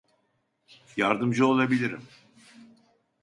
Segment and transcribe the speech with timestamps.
[0.97, 2.01] Yardımcı olabilirim.